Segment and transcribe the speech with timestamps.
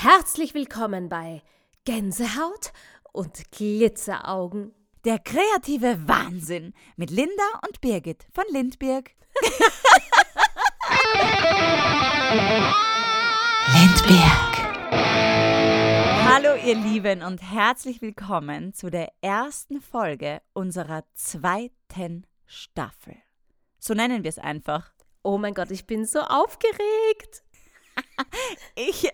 [0.00, 1.42] Herzlich willkommen bei
[1.84, 2.72] Gänsehaut
[3.10, 4.72] und Glitzeraugen.
[5.04, 9.10] Der kreative Wahnsinn mit Linda und Birgit von Lindberg.
[13.74, 14.58] Lindberg.
[16.28, 23.16] Hallo ihr Lieben und herzlich willkommen zu der ersten Folge unserer zweiten Staffel.
[23.80, 24.92] So nennen wir es einfach.
[25.24, 27.42] Oh mein Gott, ich bin so aufgeregt.
[28.76, 29.10] Ich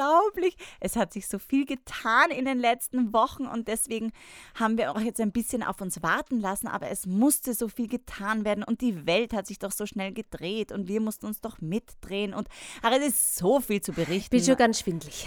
[0.00, 0.56] unglaublich.
[0.80, 4.12] Es hat sich so viel getan in den letzten Wochen und deswegen
[4.54, 7.88] haben wir auch jetzt ein bisschen auf uns warten lassen, aber es musste so viel
[7.88, 11.40] getan werden und die Welt hat sich doch so schnell gedreht und wir mussten uns
[11.40, 12.48] doch mitdrehen und
[12.82, 14.14] ach, es ist so viel zu berichten.
[14.22, 15.26] Ich bin schon ganz schwindlig.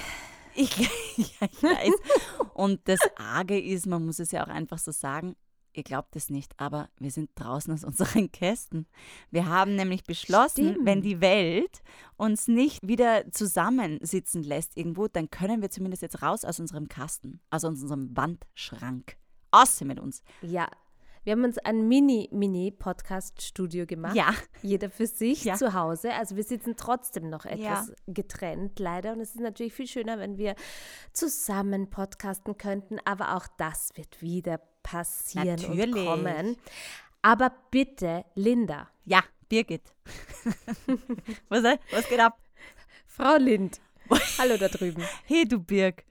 [0.55, 0.77] Ich,
[1.18, 1.94] ja, ich weiß.
[2.54, 5.35] Und das Arge ist, man muss es ja auch einfach so sagen,
[5.73, 8.88] ihr glaubt es nicht, aber wir sind draußen aus unseren Kästen.
[9.32, 10.86] Wir haben nämlich beschlossen, Stimmt.
[10.86, 11.82] wenn die Welt
[12.18, 17.41] uns nicht wieder zusammensitzen lässt irgendwo, dann können wir zumindest jetzt raus aus unserem Kasten,
[17.49, 19.18] aus unserem Wandschrank.
[19.51, 20.24] Außer mit uns.
[20.41, 20.68] Ja,
[21.26, 21.88] wir haben uns ein
[22.77, 24.16] Mini-Mini-Podcast-Studio gemacht.
[24.16, 24.34] Ja.
[24.62, 25.55] Jeder für sich Ja.
[25.55, 26.13] zu Hause.
[26.13, 27.96] Also wir sitzen trotzdem noch etwas Ja.
[28.07, 29.13] getrennt, leider.
[29.13, 30.55] Und es ist natürlich viel schöner, wenn wir
[31.13, 32.98] zusammen podcasten könnten.
[33.05, 35.95] Aber auch das wird wieder passieren Natürlich.
[35.95, 36.57] und kommen.
[37.21, 39.93] Aber bitte, Linda, Ja, Birgit.
[41.49, 42.37] was, was geht ab?
[43.07, 43.79] Frau Lind,
[44.37, 45.04] hallo da drüben.
[45.26, 46.04] Hey, du Birg.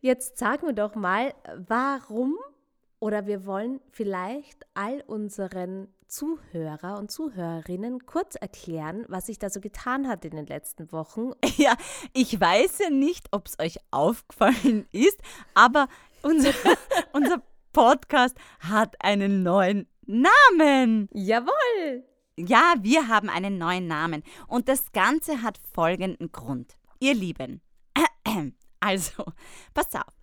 [0.00, 1.34] Jetzt sagen wir doch mal,
[1.68, 2.36] warum
[3.00, 9.60] oder wir wollen vielleicht all unseren Zuhörer und Zuhörerinnen kurz erklären, was sich da so
[9.60, 11.32] getan hat in den letzten Wochen.
[11.56, 11.74] Ja,
[12.12, 15.18] ich weiß ja nicht, ob es euch aufgefallen ist,
[15.54, 15.88] aber
[16.22, 16.50] unser,
[17.12, 17.42] unser
[17.74, 21.08] Podcast hat einen neuen Namen.
[21.12, 22.04] Jawohl!
[22.36, 24.22] Ja, wir haben einen neuen Namen.
[24.46, 26.78] Und das Ganze hat folgenden Grund.
[27.00, 27.60] Ihr Lieben,
[28.80, 29.24] also,
[29.74, 30.14] passt auf.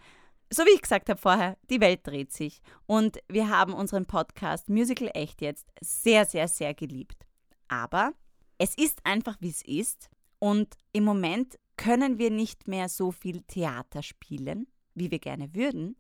[0.50, 2.62] So wie ich gesagt habe vorher, die Welt dreht sich.
[2.86, 7.28] Und wir haben unseren Podcast Musical Echt jetzt sehr, sehr, sehr geliebt.
[7.68, 8.14] Aber
[8.60, 10.10] es ist einfach, wie es ist.
[10.40, 15.98] Und im Moment können wir nicht mehr so viel Theater spielen, wie wir gerne würden.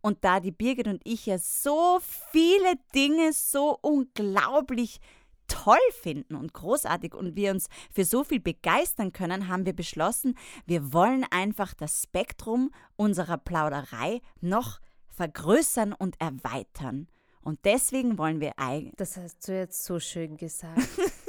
[0.00, 1.98] Und da die Birgit und ich ja so
[2.32, 5.00] viele Dinge so unglaublich
[5.46, 10.38] toll finden und großartig und wir uns für so viel begeistern können, haben wir beschlossen,
[10.64, 17.08] wir wollen einfach das Spektrum unserer Plauderei noch vergrößern und erweitern.
[17.42, 18.94] Und deswegen wollen wir eigentlich.
[18.96, 20.78] Das hast du jetzt so schön gesagt.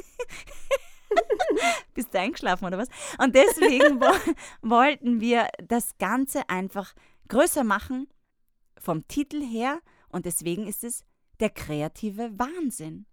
[1.94, 2.88] Bist du eingeschlafen oder was?
[3.18, 4.12] Und deswegen wo
[4.62, 6.94] wollten wir das Ganze einfach
[7.28, 8.08] größer machen,
[8.82, 9.80] vom Titel her.
[10.10, 11.04] Und deswegen ist es
[11.40, 13.06] der kreative Wahnsinn.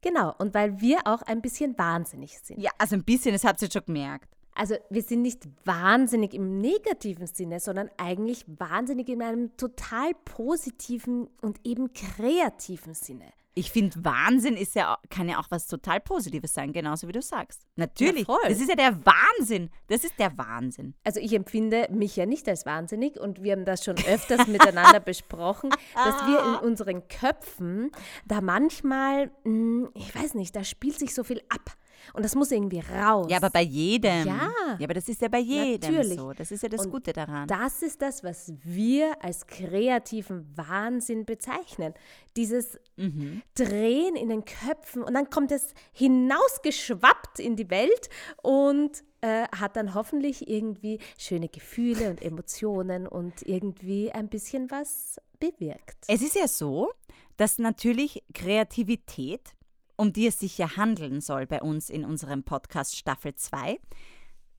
[0.00, 2.60] genau, und weil wir auch ein bisschen wahnsinnig sind.
[2.60, 4.38] Ja, also ein bisschen, das habt ihr schon gemerkt.
[4.54, 11.28] Also wir sind nicht wahnsinnig im negativen Sinne, sondern eigentlich wahnsinnig in einem total positiven
[11.40, 13.32] und eben kreativen Sinne.
[13.58, 17.20] Ich finde, Wahnsinn ist ja, kann ja auch was total Positives sein, genauso wie du
[17.20, 17.66] sagst.
[17.74, 18.24] Natürlich.
[18.24, 18.38] voll.
[18.44, 19.70] Das ist ja der Wahnsinn.
[19.88, 20.94] Das ist der Wahnsinn.
[21.02, 25.00] Also ich empfinde mich ja nicht als wahnsinnig und wir haben das schon öfters miteinander
[25.04, 27.90] besprochen, dass wir in unseren Köpfen
[28.26, 31.76] da manchmal, mh, ich weiß nicht, da spielt sich so viel ab
[32.14, 33.26] und das muss irgendwie raus.
[33.30, 34.26] Ja, aber bei jedem.
[34.26, 34.50] Ja.
[34.78, 36.18] Ja, aber das ist ja bei jedem Natürlich.
[36.18, 36.32] so.
[36.32, 37.46] Das ist ja das Und Gute daran.
[37.48, 41.94] Das ist das, was wir als kreativen Wahnsinn bezeichnen.
[42.36, 43.42] Dieses Mhm.
[43.54, 48.08] Drehen in den Köpfen und dann kommt es hinausgeschwappt in die Welt
[48.42, 55.20] und äh, hat dann hoffentlich irgendwie schöne Gefühle und Emotionen und irgendwie ein bisschen was
[55.40, 55.96] bewirkt.
[56.08, 56.90] Es ist ja so,
[57.36, 59.42] dass natürlich Kreativität,
[59.98, 63.80] um die es sich ja handeln soll bei uns in unserem Podcast Staffel 2,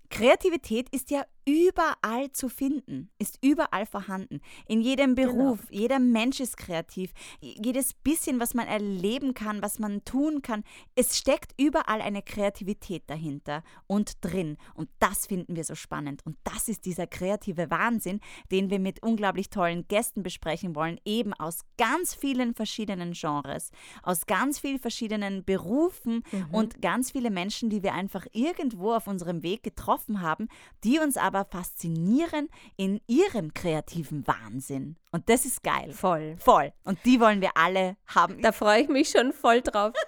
[0.09, 4.39] Kreativität ist ja überall zu finden, ist überall vorhanden.
[4.67, 7.11] In jedem Beruf, jeder Mensch ist kreativ.
[7.41, 10.63] Jedes bisschen, was man erleben kann, was man tun kann,
[10.95, 14.57] es steckt überall eine Kreativität dahinter und drin.
[14.75, 16.23] Und das finden wir so spannend.
[16.25, 18.19] Und das ist dieser kreative Wahnsinn,
[18.51, 23.71] den wir mit unglaublich tollen Gästen besprechen wollen, eben aus ganz vielen verschiedenen Genres,
[24.03, 29.41] aus ganz vielen verschiedenen Berufen und ganz viele Menschen, die wir einfach irgendwo auf unserem
[29.41, 30.47] Weg getroffen haben,
[30.83, 34.95] die uns aber faszinieren in ihrem kreativen Wahnsinn.
[35.11, 35.91] Und das ist geil.
[35.91, 36.35] Voll.
[36.37, 36.71] Voll.
[36.83, 38.41] Und die wollen wir alle haben.
[38.41, 39.93] Da freue ich mich schon voll drauf.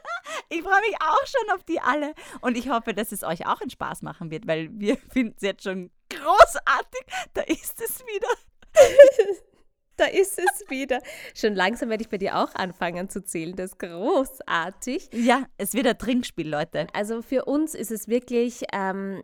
[0.50, 2.14] Ich freue mich auch schon auf die alle.
[2.42, 5.44] Und ich hoffe, dass es euch auch einen Spaß machen wird, weil wir finden es
[5.44, 7.02] jetzt schon großartig.
[7.34, 8.28] Da ist es wieder.
[9.98, 11.00] Da ist es wieder.
[11.36, 13.56] Schon langsam werde ich bei dir auch anfangen zu zählen.
[13.56, 15.10] Das ist großartig.
[15.14, 16.88] Ja, es wird ein Trinkspiel, Leute.
[16.94, 19.22] Also für uns ist es wirklich ähm,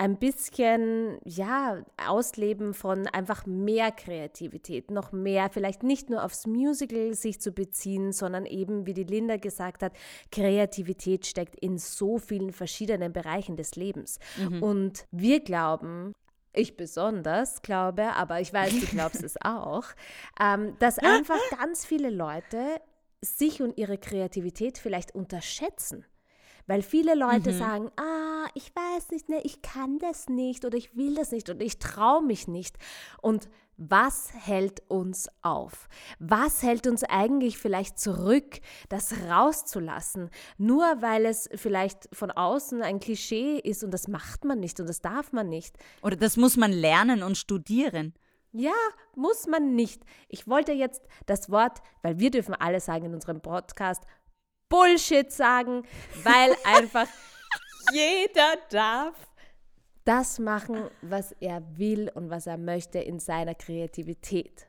[0.00, 7.12] ein bisschen, ja, Ausleben von einfach mehr Kreativität, noch mehr, vielleicht nicht nur aufs Musical
[7.12, 9.92] sich zu beziehen, sondern eben, wie die Linda gesagt hat,
[10.32, 14.18] Kreativität steckt in so vielen verschiedenen Bereichen des Lebens.
[14.38, 14.62] Mhm.
[14.62, 16.14] Und wir glauben,
[16.54, 19.84] ich besonders glaube, aber ich weiß, du glaubst es auch,
[20.40, 22.80] ähm, dass einfach ganz viele Leute
[23.20, 26.06] sich und ihre Kreativität vielleicht unterschätzen.
[26.66, 27.58] Weil viele Leute mhm.
[27.58, 28.19] sagen, ah,
[28.54, 31.78] ich weiß nicht, ne, ich kann das nicht oder ich will das nicht oder ich
[31.78, 32.76] traue mich nicht.
[33.20, 33.48] Und
[33.82, 35.88] was hält uns auf?
[36.18, 38.60] Was hält uns eigentlich vielleicht zurück,
[38.90, 40.28] das rauszulassen?
[40.58, 44.88] Nur weil es vielleicht von außen ein Klischee ist und das macht man nicht und
[44.88, 45.78] das darf man nicht.
[46.02, 48.12] Oder das muss man lernen und studieren.
[48.52, 48.74] Ja,
[49.14, 50.02] muss man nicht.
[50.28, 54.02] Ich wollte jetzt das Wort, weil wir dürfen alle sagen in unserem Podcast,
[54.68, 55.84] Bullshit sagen,
[56.22, 57.06] weil einfach
[57.92, 59.14] jeder darf
[60.04, 64.66] das machen, was er will und was er möchte in seiner Kreativität.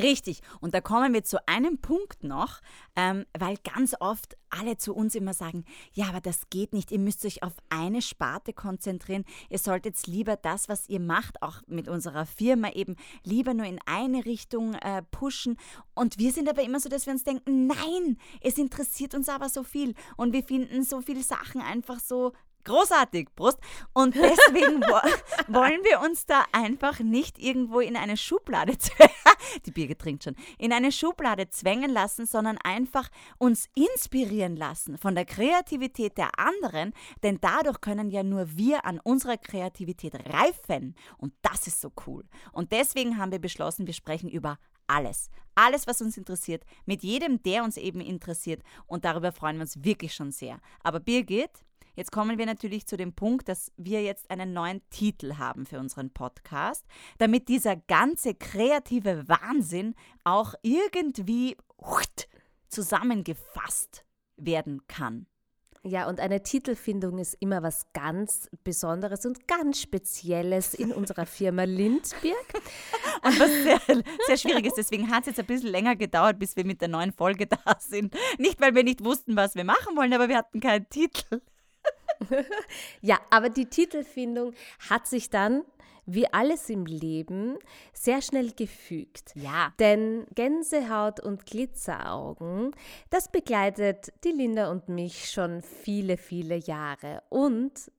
[0.00, 0.40] Richtig.
[0.60, 2.60] Und da kommen wir zu einem Punkt noch,
[2.96, 6.92] ähm, weil ganz oft alle zu uns immer sagen, ja, aber das geht nicht.
[6.92, 9.24] Ihr müsst euch auf eine Sparte konzentrieren.
[9.48, 13.80] Ihr solltet lieber das, was ihr macht, auch mit unserer Firma eben, lieber nur in
[13.86, 15.56] eine Richtung äh, pushen.
[15.94, 19.48] Und wir sind aber immer so, dass wir uns denken, nein, es interessiert uns aber
[19.48, 19.94] so viel.
[20.16, 22.32] Und wir finden so viele Sachen einfach so
[22.64, 23.58] Großartig, Brust.
[23.92, 24.82] Und deswegen
[25.48, 28.76] wollen wir uns da einfach nicht irgendwo in eine Schublade,
[29.66, 33.08] die Birgit trinkt schon, in eine Schublade zwängen lassen, sondern einfach
[33.38, 36.92] uns inspirieren lassen von der Kreativität der anderen,
[37.22, 40.94] denn dadurch können ja nur wir an unserer Kreativität reifen.
[41.18, 42.24] Und das ist so cool.
[42.52, 45.30] Und deswegen haben wir beschlossen, wir sprechen über alles.
[45.54, 48.62] Alles, was uns interessiert, mit jedem, der uns eben interessiert.
[48.86, 50.60] Und darüber freuen wir uns wirklich schon sehr.
[50.82, 51.64] Aber Birgit,
[51.94, 55.78] Jetzt kommen wir natürlich zu dem Punkt, dass wir jetzt einen neuen Titel haben für
[55.78, 56.84] unseren Podcast,
[57.18, 59.94] damit dieser ganze kreative Wahnsinn
[60.24, 61.56] auch irgendwie
[62.68, 64.04] zusammengefasst
[64.36, 65.26] werden kann.
[65.82, 71.64] Ja, und eine Titelfindung ist immer was ganz Besonderes und ganz Spezielles in unserer Firma
[71.64, 72.36] Lindberg.
[73.22, 74.76] Und was sehr, sehr schwierig ist.
[74.76, 77.76] Deswegen hat es jetzt ein bisschen länger gedauert, bis wir mit der neuen Folge da
[77.78, 78.14] sind.
[78.38, 81.42] Nicht, weil wir nicht wussten, was wir machen wollen, aber wir hatten keinen Titel.
[83.00, 84.54] ja, aber die Titelfindung
[84.88, 85.64] hat sich dann,
[86.06, 87.58] wie alles im Leben,
[87.92, 89.32] sehr schnell gefügt.
[89.34, 89.72] Ja.
[89.78, 92.72] Denn Gänsehaut und Glitzeraugen,
[93.10, 97.22] das begleitet die Linda und mich schon viele, viele Jahre.
[97.28, 97.92] Und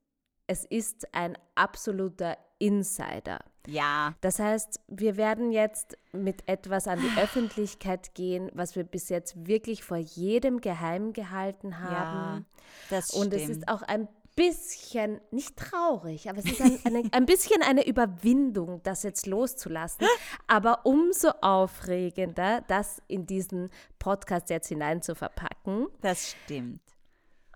[0.47, 3.39] es ist ein absoluter Insider.
[3.67, 4.15] Ja.
[4.21, 9.47] Das heißt, wir werden jetzt mit etwas an die Öffentlichkeit gehen, was wir bis jetzt
[9.47, 11.93] wirklich vor jedem geheim gehalten haben.
[11.93, 12.41] Ja,
[12.89, 17.25] das Und es ist auch ein bisschen, nicht traurig, aber es ist ein, eine, ein
[17.25, 20.07] bisschen eine Überwindung, das jetzt loszulassen.
[20.47, 23.69] Aber umso aufregender, das in diesen
[23.99, 25.87] Podcast jetzt hinein zu verpacken.
[26.01, 26.81] Das stimmt.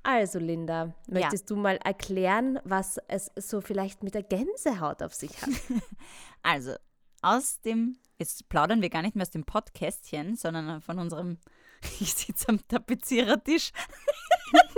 [0.08, 1.56] Also, Linda, möchtest ja.
[1.56, 5.50] du mal erklären, was es so vielleicht mit der Gänsehaut auf sich hat?
[6.44, 6.76] Also,
[7.24, 11.40] aus dem, jetzt plaudern wir gar nicht mehr aus dem Podcastchen, sondern von unserem,
[12.00, 13.72] ich sitze am Tapezierertisch.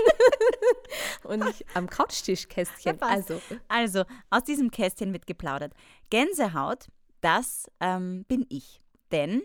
[1.26, 3.02] Und nicht am Couchtischkästchen.
[3.02, 3.42] Also.
[3.68, 5.74] also, aus diesem Kästchen wird geplaudert.
[6.10, 6.88] Gänsehaut,
[7.20, 8.82] das ähm, bin ich.
[9.12, 9.44] Denn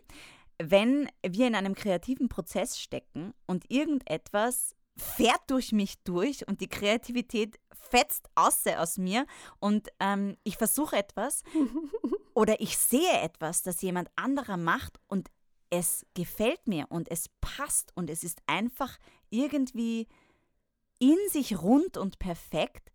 [0.62, 6.68] wenn wir in einem kreativen Prozess stecken und irgendetwas fährt durch mich durch und die
[6.68, 9.26] Kreativität fetzt außer aus mir
[9.58, 11.42] und ähm, ich versuche etwas
[12.34, 15.30] oder ich sehe etwas, das jemand anderer macht und
[15.70, 18.98] es gefällt mir und es passt und es ist einfach
[19.30, 20.06] irgendwie
[20.98, 22.92] in sich rund und perfekt,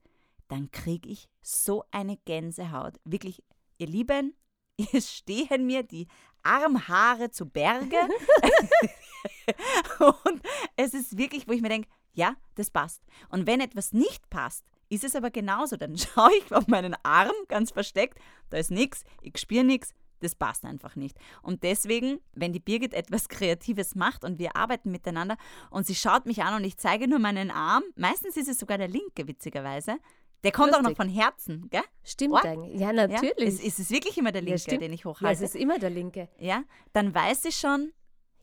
[0.47, 2.99] dann kriege ich so eine Gänsehaut.
[3.03, 3.43] Wirklich,
[3.79, 4.35] ihr Lieben,
[4.93, 6.07] es stehen mir die
[6.43, 7.97] Armhaare zu Berge.
[9.99, 10.41] und
[10.75, 13.01] es ist wirklich, wo ich mir denke, ja, das passt.
[13.29, 15.77] Und wenn etwas nicht passt, ist es aber genauso.
[15.77, 20.35] Dann schaue ich auf meinen Arm ganz versteckt, da ist nichts, ich spüre nichts, das
[20.35, 21.17] passt einfach nicht.
[21.41, 25.37] Und deswegen, wenn die Birgit etwas Kreatives macht und wir arbeiten miteinander
[25.69, 28.77] und sie schaut mich an und ich zeige nur meinen Arm, meistens ist es sogar
[28.77, 29.97] der linke, witzigerweise,
[30.43, 30.85] der kommt Lustig.
[30.85, 31.83] auch noch von Herzen, gell?
[32.03, 32.37] Stimmt oh.
[32.37, 32.79] eigentlich.
[32.79, 33.37] Ja, natürlich.
[33.37, 33.45] Ja?
[33.45, 35.25] Ist, ist es wirklich immer der linke, ja, den ich hochhalte?
[35.25, 36.29] Ja, es ist immer der linke.
[36.37, 36.63] Ja,
[36.93, 37.91] dann weiß ich schon,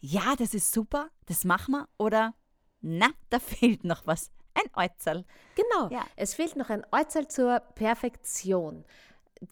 [0.01, 1.89] ja, das ist super, das machen wir.
[1.99, 2.35] Oder,
[2.81, 4.31] na, da fehlt noch was.
[4.55, 5.25] Ein Äußerl.
[5.57, 6.05] Genau, ja.
[6.17, 8.85] es fehlt noch ein Äußerl zur Perfektion.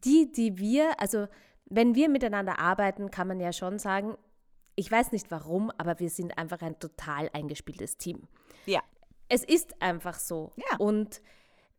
[0.04, 1.26] Die, die wir, also
[1.64, 4.16] wenn wir miteinander arbeiten, kann man ja schon sagen,
[4.74, 8.28] ich weiß nicht warum, aber wir sind einfach ein total eingespieltes Team.
[8.66, 8.80] Ja.
[9.28, 10.52] Es ist einfach so.
[10.56, 10.76] Ja.
[10.78, 11.22] Und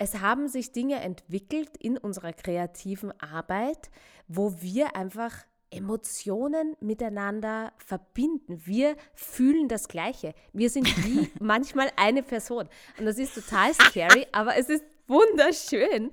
[0.04, 3.90] es haben sich Dinge entwickelt in unserer kreativen Arbeit,
[4.28, 5.32] wo wir einfach
[5.72, 8.62] Emotionen miteinander verbinden.
[8.66, 10.34] Wir fühlen das Gleiche.
[10.52, 12.68] Wir sind wie manchmal eine Person.
[13.00, 16.12] Und das ist total scary, aber es ist wunderschön.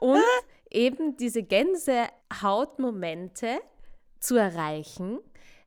[0.00, 0.22] Und
[0.70, 3.58] eben diese Gänsehautmomente
[4.20, 5.18] zu erreichen,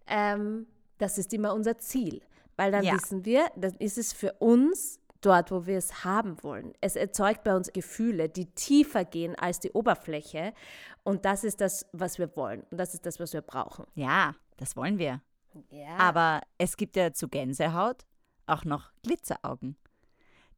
[0.08, 0.66] ähm,
[0.98, 2.22] das ist immer unser Ziel.
[2.56, 2.94] Weil dann Ja.
[2.94, 6.74] wissen wir, dann ist es für uns dort, wo wir es haben wollen.
[6.82, 10.54] Es erzeugt bei uns Gefühle, die tiefer gehen als die Oberfläche.
[11.04, 12.64] Und das ist das, was wir wollen.
[12.72, 13.86] Und das ist das, was wir brauchen.
[13.96, 15.22] Ja, das wollen wir.
[15.72, 15.98] Ja.
[15.98, 18.06] Aber es gibt ja zu Gänsehaut
[18.48, 19.78] auch noch Glitzeraugen.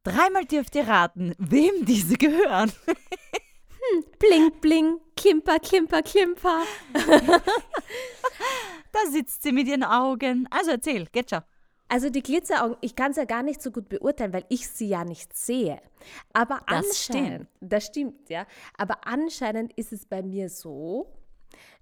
[0.02, 2.72] Dreimal dürft ihr raten, wem diese gehören.
[4.18, 6.62] bling, bling, klimper, klimper, klimper.
[8.90, 10.48] Da sitzt sie mit ihren Augen.
[10.50, 11.42] Also erzähl, geht schon.
[11.88, 14.88] Also die Glitzeraugen, ich kann es ja gar nicht so gut beurteilen, weil ich sie
[14.88, 15.80] ja nicht sehe.
[16.32, 18.46] Aber Das anscheinend, das stimmt, ja.
[18.76, 21.06] Aber anscheinend ist es bei mir so,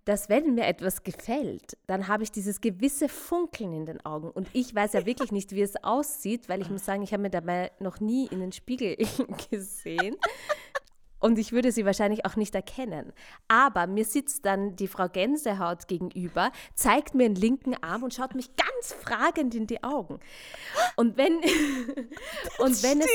[0.04, 4.30] dass wenn mir etwas gefällt, dann habe ich dieses gewisse Funkeln in den Augen.
[4.30, 7.22] Und ich weiß ja wirklich nicht, wie es aussieht, weil ich muss sagen, ich habe
[7.24, 8.96] mir dabei noch nie in den Spiegel
[9.50, 10.14] gesehen.
[11.18, 13.12] Und ich würde sie wahrscheinlich auch nicht erkennen.
[13.48, 18.34] Aber mir sitzt dann die Frau Gänsehaut gegenüber, zeigt mir den linken Arm und schaut
[18.34, 20.20] mich ganz fragend in die Augen.
[20.96, 21.36] Und wenn,
[22.58, 23.08] und wenn es,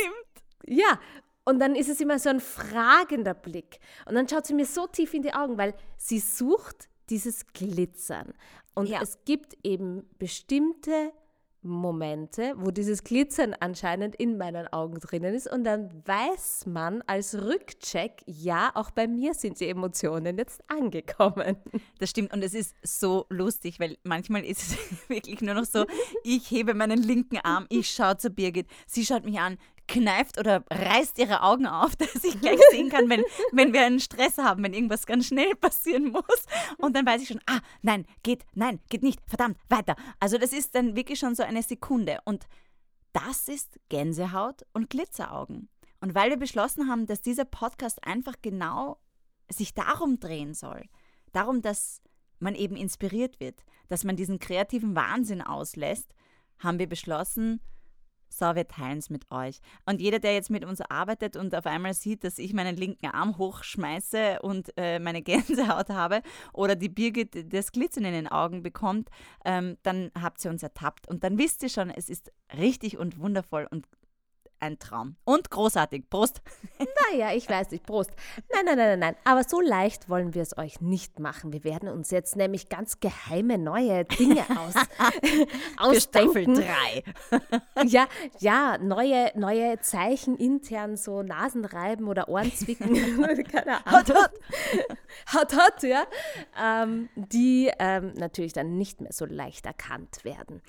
[0.66, 1.00] ja,
[1.44, 3.80] und dann ist es immer so ein fragender Blick.
[4.06, 8.34] Und dann schaut sie mir so tief in die Augen, weil sie sucht dieses Glitzern.
[8.74, 9.02] Und Ja.
[9.02, 11.12] es gibt eben bestimmte
[11.64, 15.52] Momente, wo dieses Glitzern anscheinend in meinen Augen drinnen ist.
[15.52, 21.58] Und dann weiß man als Rückcheck, ja, auch bei mir sind die Emotionen jetzt angekommen.
[22.00, 24.78] Das stimmt und es ist so lustig, weil manchmal ist es
[25.10, 25.86] wirklich nur noch so,
[26.24, 29.58] ich hebe meinen linken Arm, ich schaue zu Birgit, sie schaut mich an,
[29.92, 34.00] kneift oder reißt ihre Augen auf, dass ich gleich sehen kann, wenn, wenn wir einen
[34.00, 36.46] Stress haben, wenn irgendwas ganz schnell passieren muss.
[36.78, 39.96] Und dann weiß ich schon, ah, nein, geht, nein, geht nicht, verdammt, weiter.
[40.20, 42.20] Also das ist dann wirklich schon so eine Sekunde.
[42.26, 42.48] Und
[43.14, 45.70] das ist Gänsehaut und Glitzeraugen.
[46.00, 49.00] Und weil wir beschlossen haben, dass dieser Podcast einfach genau
[49.50, 50.86] sich darum drehen soll,
[51.34, 52.02] darum, dass
[52.40, 56.16] man eben inspiriert wird, dass man diesen kreativen Wahnsinn auslässt,
[56.58, 57.62] haben wir beschlossen,
[58.42, 59.60] so, wir teilen es mit euch.
[59.86, 63.06] Und jeder, der jetzt mit uns arbeitet und auf einmal sieht, dass ich meinen linken
[63.06, 66.22] Arm hochschmeiße und äh, meine Gänsehaut habe
[66.52, 69.10] oder die Birgit das Glitzern in den Augen bekommt,
[69.46, 71.08] ähm, dann habt ihr uns ertappt.
[71.08, 73.88] Und dann wisst ihr schon, es ist richtig und wundervoll und
[74.62, 75.16] ein Traum.
[75.24, 76.10] Und großartig.
[76.10, 76.42] Prost!
[77.12, 78.12] Naja, ich weiß nicht, Prost.
[78.52, 79.16] Nein, nein, nein, nein, nein.
[79.24, 81.54] Aber so leicht wollen wir es euch nicht machen.
[81.54, 84.74] Wir werden uns jetzt nämlich ganz geheime neue Dinge aus,
[85.92, 86.56] Für Staffel ausdenken.
[86.56, 87.04] 3.
[87.86, 88.08] Ja,
[88.40, 92.94] ja, neue, neue Zeichen intern, so Nasenreiben oder Ohrenzwicken.
[93.44, 94.00] Keine Ahnung.
[94.00, 94.32] Hot, hot.
[95.34, 96.06] Hot, hot, ja.
[96.62, 100.62] Ähm, die ähm, natürlich dann nicht mehr so leicht erkannt werden.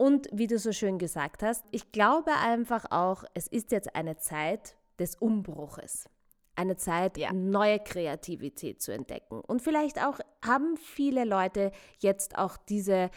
[0.00, 4.16] Und wie du so schön gesagt hast, ich glaube einfach auch, es ist jetzt eine
[4.16, 6.08] Zeit des Umbruches.
[6.56, 7.34] Eine Zeit, Ja.
[7.34, 9.42] neue Kreativität zu entdecken.
[9.42, 13.10] Und vielleicht auch haben viele Leute jetzt auch diese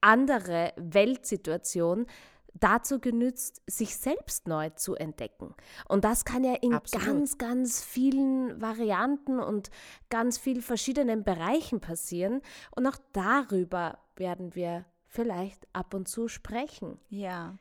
[0.00, 2.06] andere Weltsituation
[2.52, 5.54] dazu genützt, sich selbst neu zu entdecken.
[5.88, 7.06] Und das kann ja in Absolut.
[7.06, 9.70] ganz, ganz vielen Varianten und
[10.10, 12.42] ganz vielen verschiedenen Bereichen passieren.
[12.74, 14.84] Und auch darüber werden wir
[15.14, 16.98] vielleicht ab und zu sprechen.
[17.08, 17.56] Ja,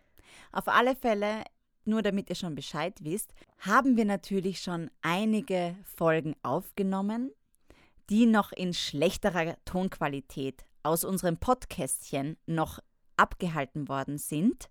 [0.51, 1.43] auf alle Fälle,
[1.85, 7.31] nur damit ihr schon Bescheid wisst, haben wir natürlich schon einige Folgen aufgenommen,
[8.09, 12.79] die noch in schlechterer Tonqualität aus unserem Podcastchen noch
[13.15, 14.69] abgehalten worden sind.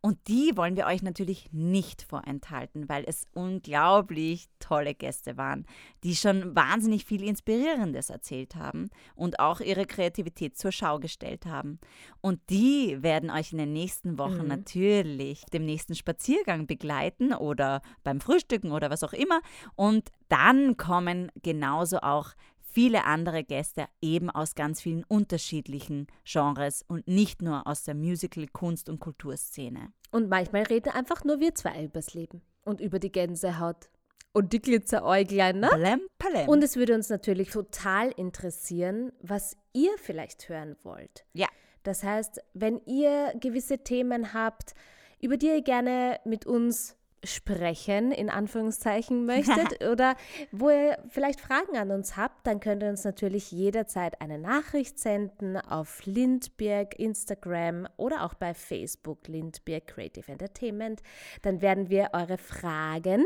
[0.00, 5.66] Und die wollen wir euch natürlich nicht vorenthalten, weil es unglaublich tolle Gäste waren,
[6.04, 11.80] die schon wahnsinnig viel Inspirierendes erzählt haben und auch ihre Kreativität zur Schau gestellt haben.
[12.20, 14.48] Und die werden euch in den nächsten Wochen Mhm.
[14.48, 19.40] natürlich dem nächsten Spaziergang begleiten oder beim Frühstücken oder was auch immer.
[19.74, 22.30] Und dann kommen genauso auch
[22.78, 28.46] viele andere Gäste eben aus ganz vielen unterschiedlichen Genres und nicht nur aus der Musical-,
[28.46, 29.92] Kunst- und Kulturszene.
[30.12, 33.90] Und manchmal reden einfach nur wir zwei übers Leben und über die Gänsehaut
[34.32, 35.66] und die Glitzeräuglein, ne?
[35.66, 36.48] Palem, palem.
[36.48, 41.24] Und es würde uns natürlich total interessieren, was ihr vielleicht hören wollt.
[41.32, 41.48] Ja.
[41.82, 44.74] Das heißt, wenn ihr gewisse Themen habt,
[45.20, 50.16] über die ihr gerne mit uns sprechen, in Anführungszeichen, möchtet oder
[50.52, 54.98] wo ihr vielleicht Fragen an uns habt, dann könnt ihr uns natürlich jederzeit eine Nachricht
[54.98, 61.02] senden auf Lindberg, Instagram oder auch bei Facebook Lindberg Creative Entertainment.
[61.42, 63.24] Dann werden wir eure Fragen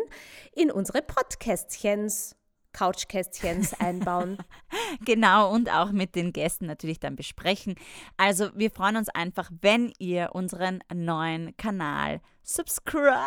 [0.55, 2.37] in unsere Podcastchens
[2.73, 4.39] Couchkästchens einbauen.
[5.05, 7.77] genau, und auch mit den Gästen natürlich dann besprechen.
[8.17, 13.19] Also wir freuen uns einfach, wenn ihr unseren neuen Kanal subscribt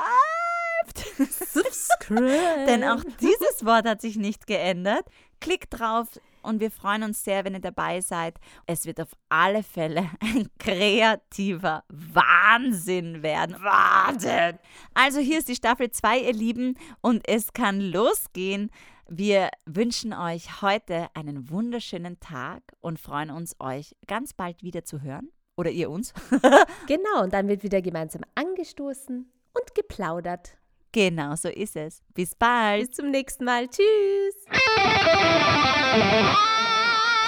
[1.18, 2.66] Subscribe.
[2.68, 5.06] Denn auch dieses Wort hat sich nicht geändert.
[5.40, 6.08] Klickt drauf
[6.46, 8.40] und wir freuen uns sehr, wenn ihr dabei seid.
[8.68, 13.56] Es wird auf alle Fälle ein kreativer Wahnsinn werden.
[13.62, 14.60] Wahnsinn!
[14.94, 18.70] Also hier ist die Staffel 2, ihr Lieben, und es kann losgehen.
[19.08, 25.02] Wir wünschen euch heute einen wunderschönen Tag und freuen uns, euch ganz bald wieder zu
[25.02, 25.30] hören.
[25.58, 26.14] Oder ihr uns.
[26.88, 30.58] genau, und dann wird wieder gemeinsam angestoßen und geplaudert.
[30.96, 32.02] Genau so ist es.
[32.14, 32.88] Bis bald.
[32.88, 33.68] Bis zum nächsten Mal.
[33.68, 34.46] Tschüss.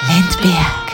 [0.08, 0.88] Lindberg.